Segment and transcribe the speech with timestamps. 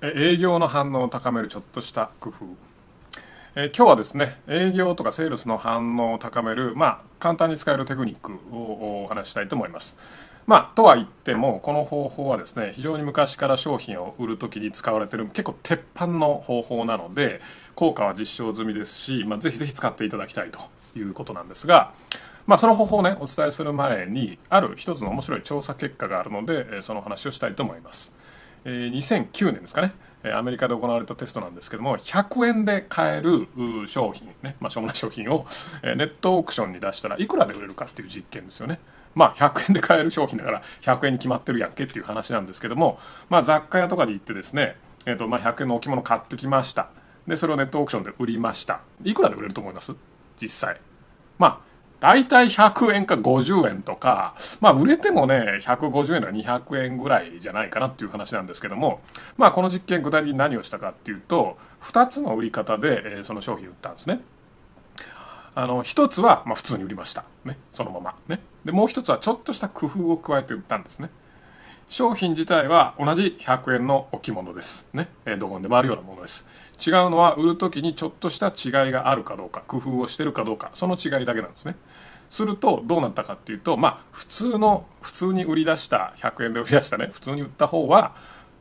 [0.00, 2.44] 営業の反応を高めるちょっとした工夫。
[3.56, 9.96] え今日はですね営業とかセールスの反応を高めるまあ簡単に使えるテクニックをお話したいと思います。
[10.46, 17.40] まあとは言ってもこの方法はですね非常に昔から商品を売る時に使われてる結構鉄板の方法なので
[17.74, 20.58] 効果は実証済みですし、まあ、ぜひぜひ使っていただきたいと
[20.98, 21.92] いうことなんですが
[22.48, 28.14] まあ、その方法をねお伝えする前にある一つの面白い調査結果があるのでその話をしたいと思います、
[28.68, 29.94] え、2009年ですかね。
[30.34, 33.46] アメリカで行われたテストなんですけども100円で買える
[33.86, 35.46] 商品ね、まあ、しょうもない商品を
[35.82, 38.80] ネットオークションに出したらいくらで売れるかっていう実験ですよね。
[39.14, 42.98] まあ100円で買える商品だから100円に決まってるやんけっていう話なんですけども、
[43.30, 46.88] まあ、雑貨屋とかで行ってですね、えーとまあ、100円の置物買ってきました。
[47.28, 48.80] でそれをネットオークションで売りました。
[49.04, 49.94] いくらで売れると思います？
[50.42, 50.80] 実際。
[51.38, 51.67] まあ
[52.00, 59.00] 大体100円か50円とか、まあ売れてもね、150円とか200円ぐらいじゃないかなっていう話なんですけども、
[59.36, 64.20] まあこの実験具体的に何をしたかっていうと、2つの売り方で、え、その商品売ったんですね。
[65.54, 67.24] あの、1つは、ま普通に売りました。
[67.44, 67.58] ね。
[67.72, 68.14] そのまま。
[68.28, 68.40] ね。
[68.64, 71.10] で、もう1つはちょっとした工夫を加えて売ったんですね。
[71.88, 74.86] 商品自体は同じ100円の置物です。
[74.92, 75.08] ね。
[75.24, 76.44] えー、どこにでもあるようなものです。
[76.86, 81.74] 違うのは売る時にちょっとした違いがあるかどうか工夫をしてるかどうかその違いだけなんですね
[82.30, 88.14] するとどうなったかっていうとまあ普通の普通に売り出した100円で売り出したね普通に売った方は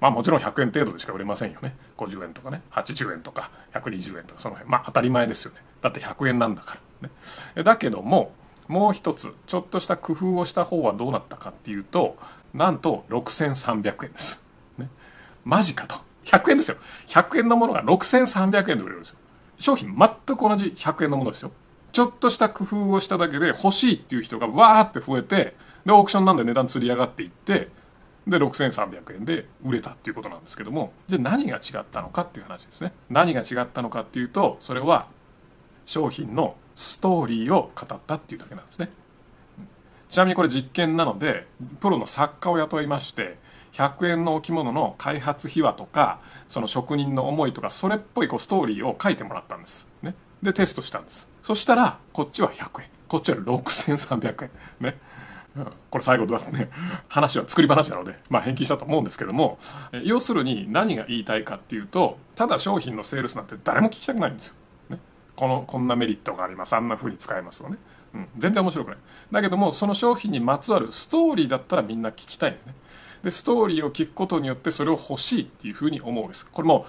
[0.00, 8.32] まあもちろん100円程度でしか売れませんよね50円とかね80円とか120円とかその辺まあ当たり前ですよねだって100円なんだからねだけども
[8.68, 12.16] もう一つちょっとした工夫をした方はどうなったかっていうと
[12.54, 14.42] なんと6300円です、
[14.78, 14.88] ね、
[15.44, 16.76] マジかと100円ですよ。
[17.08, 19.16] 100円のものが6300円で売れるんですよ。
[19.58, 21.52] 商品全く同じ100円のものですよ。
[21.92, 27.68] ちょっとした工夫をしただけで欲しいっていう人がわーって増えて、で、オークションなんで値段釣り上がっていって、
[28.26, 32.92] で、6300円で売れたっていうことなんですけども、じゃあ何が違ったのかっていう話ですね。
[33.10, 35.08] 何が違ったのかっていうと、それは
[35.84, 38.90] 商品のストーリーを語ったっていうだけなんですね。
[40.12, 41.46] ちなみにこれ実験なので、
[41.80, 43.38] プロの作家を雇いまして、
[43.72, 51.30] 100円の置物の開発秘話とかその職人の思いとかそれっぽいこうストーリーを書いてもらったんです、ね、でテストしたんです。
[51.42, 52.88] そしたらこっちは100円。
[53.08, 54.50] こっちは6300円。
[54.80, 54.98] ね。
[55.90, 56.68] これ最後どうやってね
[57.08, 59.58] 話は作り話なので、まあ、返金したと思うんですけども
[60.02, 64.54] 要するに何が言いたいかっていうとただ商品のセールスなんて誰も聞きたくないんですよ、
[64.90, 64.98] ね、
[65.36, 66.74] このこんなメリットがあります。
[66.74, 67.76] あんな風に使えますよね、
[68.14, 68.96] うん、全然面白くない。
[69.30, 72.74] だけどもその商品にまつわるストーリーだったらみんな聞きたいんですね。
[73.22, 76.46] でストーリーを聞くことによってそれを欲しいっていうふうに思うんです。
[76.46, 76.86] これも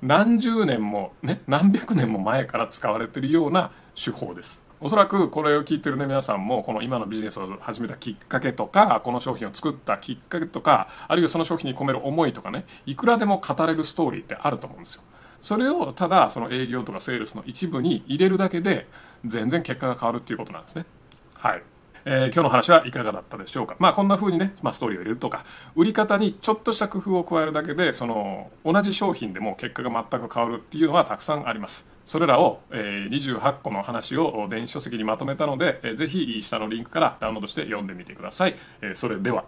[0.00, 4.62] 何十年もね何百年も前から使われてるような手法です。
[4.80, 15.02] おそらくこれを聞いてるね皆さんもこの今のビジネスを始めたきっかけとかこの商品を作ったきっかけとかあるいはその商品に込める思いとかねいくらでも語れるストーリーってあると思うんですよ。
[15.42, 18.86] それをただその営業とかセールスの一部に入れるだけで
[19.26, 20.86] 全然結果が変わるっていうことなんですね
[21.34, 21.62] はい
[22.04, 23.76] えー、今日の話はいかがだったでしょうか。
[23.78, 25.44] まあこんな風にね、まあ、ストーリーを入れるとか、
[25.76, 31.86] 売り方にちょっとした工夫を加えるだけで、その同じ商品でも結果が全く変わるっていうのはたくさんあります。
[32.04, 38.56] それらを、えー、28個の話を電子書籍にまとめたので、えー、ぜひ下のリンクからダウンロードして読んでみてください。
[38.80, 39.44] えー、それでは。